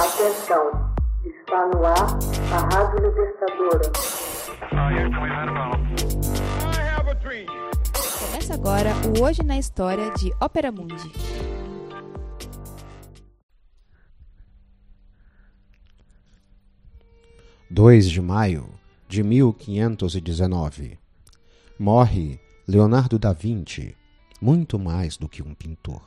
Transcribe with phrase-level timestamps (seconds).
[0.00, 0.94] Atenção,
[1.26, 2.18] está no ar
[2.54, 3.92] a Rádio Libertadora.
[8.18, 11.12] Começa agora o Hoje na História de Ópera Mundi.
[17.68, 18.70] Dois de maio
[19.06, 20.98] de 1519.
[21.78, 23.94] Morre Leonardo da Vinci,
[24.40, 26.00] muito mais do que um pintor.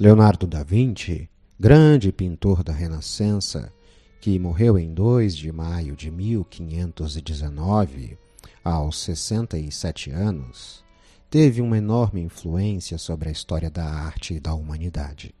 [0.00, 1.28] Leonardo da Vinci,
[1.58, 3.72] grande pintor da Renascença,
[4.20, 8.18] que morreu em 2 de maio de 1519,
[8.62, 10.84] aos 67 anos,
[11.30, 15.34] teve uma enorme influência sobre a história da arte e da humanidade.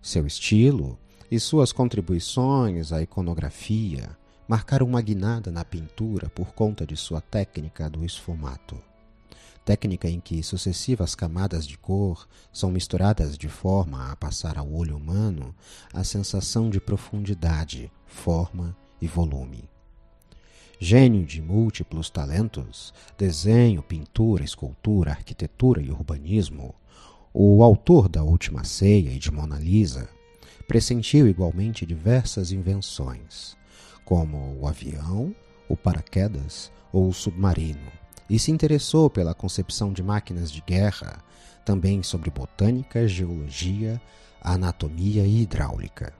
[0.00, 0.96] Seu estilo
[1.28, 7.90] e suas contribuições à iconografia marcaram uma guinada na pintura por conta de sua técnica
[7.90, 8.80] do esfumato
[9.66, 14.96] técnica em que sucessivas camadas de cor são misturadas de forma a passar ao olho
[14.96, 15.52] humano
[15.92, 19.68] a sensação de profundidade, forma e volume.
[20.78, 26.72] Gênio de múltiplos talentos, desenho, pintura, escultura, arquitetura e urbanismo,
[27.34, 30.08] o autor da Última Ceia e de Mona Lisa
[30.68, 33.56] pressentiu igualmente diversas invenções,
[34.04, 35.34] como o avião,
[35.68, 41.22] o paraquedas ou o submarino e se interessou pela concepção de máquinas de guerra,
[41.64, 44.00] também sobre botânica, geologia,
[44.40, 46.12] anatomia e hidráulica.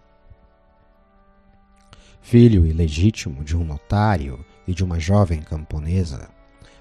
[2.21, 6.29] Filho ilegítimo de um notário e de uma jovem camponesa,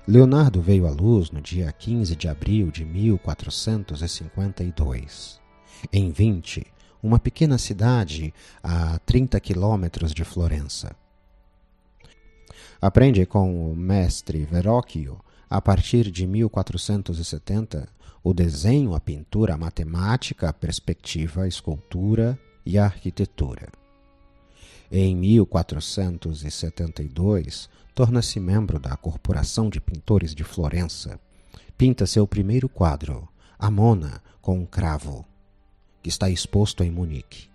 [0.07, 5.41] Leonardo veio à luz no dia 15 de abril de 1452,
[5.91, 6.67] em Vinci,
[7.01, 8.31] uma pequena cidade
[8.61, 10.95] a 30 quilômetros de Florença.
[12.81, 17.87] Aprende com o mestre Verrocchio, a partir de 1470,
[18.23, 23.69] o desenho, a pintura, a matemática, a perspectiva, a escultura e a arquitetura.
[24.91, 31.17] Em 1472, torna-se membro da Corporação de Pintores de Florença.
[31.77, 33.25] Pinta seu primeiro quadro,
[33.57, 35.25] A Mona com um cravo,
[36.03, 37.47] que está exposto em Munique.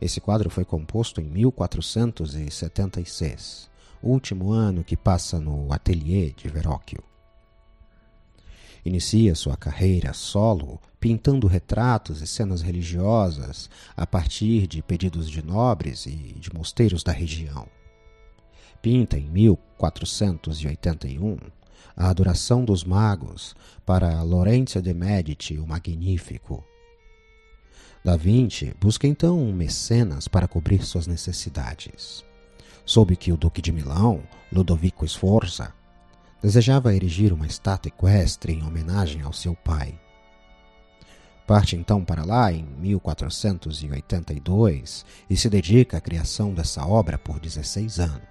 [0.00, 3.73] Esse quadro foi composto em 1476
[4.04, 7.02] último ano que passa no ateliê de Verrocchio.
[8.84, 16.04] Inicia sua carreira solo pintando retratos e cenas religiosas a partir de pedidos de nobres
[16.04, 17.66] e de mosteiros da região.
[18.82, 21.38] Pinta em 1481
[21.96, 23.54] a Adoração dos Magos
[23.86, 26.62] para Lorenzo de Medici o Magnífico.
[28.04, 32.22] Da Vinci busca então um mecenas para cobrir suas necessidades
[32.84, 34.22] soube que o Duque de Milão,
[34.52, 35.72] Ludovico Sforza,
[36.42, 39.98] desejava erigir uma estátua equestre em homenagem ao seu pai.
[41.46, 47.98] Parte então para lá em 1482 e se dedica à criação dessa obra por 16
[48.00, 48.24] anos.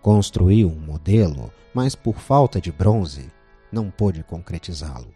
[0.00, 3.30] Construiu um modelo, mas por falta de bronze
[3.70, 5.14] não pôde concretizá-lo.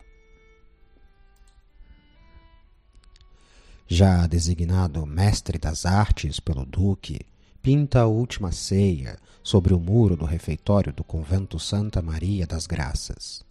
[3.87, 7.21] Já designado mestre das artes pelo Duque,
[7.67, 13.45] pinta a última ceia sobre o muro do refeitório do convento Santa Maria das Graças.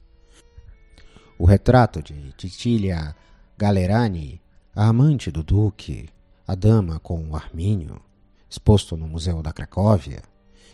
[1.38, 3.14] O retrato de Titilia
[3.58, 4.42] Galerani,
[4.74, 6.08] a amante do duque,
[6.48, 8.00] a dama com o Armínio,
[8.50, 10.24] exposto no Museu da Cracóvia,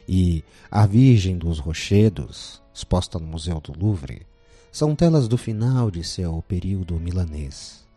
[0.08, 4.28] e a Virgem dos Rochedos, exposta no Museu do Louvre,
[4.72, 7.88] são telas do final de seu período milanês.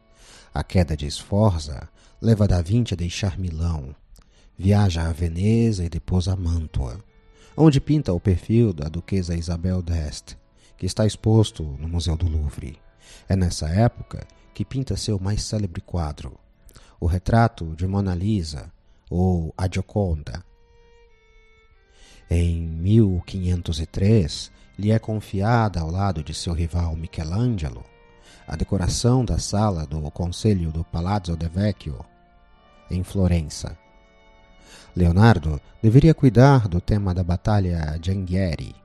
[0.54, 1.86] A queda de Sforza
[2.18, 3.94] leva Da Vinci a deixar Milão
[4.56, 6.98] Viaja a Veneza e depois a Mantua,
[7.56, 10.38] onde pinta o perfil da duquesa Isabel d'Este,
[10.76, 12.78] que está exposto no Museu do Louvre.
[13.28, 16.38] É nessa época que pinta seu mais célebre quadro,
[17.00, 18.72] o retrato de Mona Lisa,
[19.10, 20.44] ou A Gioconda.
[22.30, 27.84] Em 1503, lhe é confiada ao lado de seu rival Michelangelo
[28.46, 32.04] a decoração da sala do Conselho do Palazzo de Vecchio,
[32.90, 33.76] em Florença,
[34.96, 38.76] Leonardo deveria cuidar do tema da Batalha de Anghieri,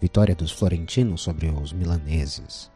[0.00, 2.70] vitória dos florentinos sobre os milaneses.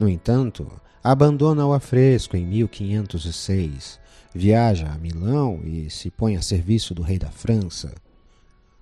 [0.00, 4.00] No entanto, abandona o afresco em 1506,
[4.34, 7.94] viaja a Milão e se põe a serviço do rei da França,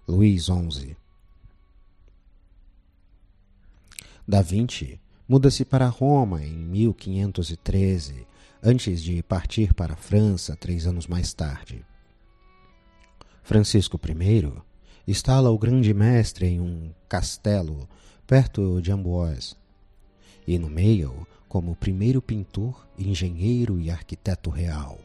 [0.06, 0.96] Luís XI.
[4.26, 8.25] Da Vinci muda-se para Roma em 1513
[8.62, 11.84] antes de partir para a França três anos mais tarde.
[13.42, 14.52] Francisco I
[15.06, 17.88] instala o grande mestre em um castelo
[18.24, 19.56] perto de Amboise
[20.46, 24.98] e nomeia-o como primeiro pintor, engenheiro e arquiteto real.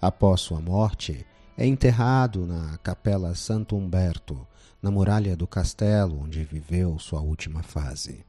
[0.00, 1.26] Após sua morte,
[1.56, 4.46] é enterrado na Capela Santo Umberto,
[4.80, 8.24] na muralha do castelo onde viveu sua última fase.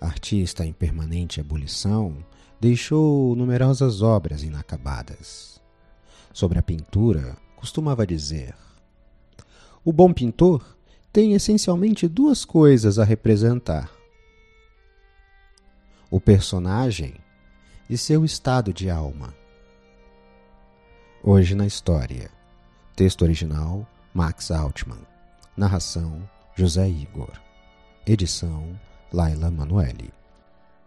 [0.00, 2.16] Artista em permanente ebulição,
[2.64, 5.60] deixou numerosas obras inacabadas.
[6.32, 8.54] Sobre a pintura, costumava dizer:
[9.84, 10.64] O bom pintor
[11.12, 13.92] tem essencialmente duas coisas a representar:
[16.10, 17.16] o personagem
[17.90, 19.34] e seu estado de alma.
[21.22, 22.30] Hoje na História.
[22.96, 25.06] Texto original: Max Altman.
[25.54, 26.26] Narração:
[26.56, 27.32] José Igor.
[28.06, 28.80] Edição:
[29.12, 30.23] Laila Manuelle.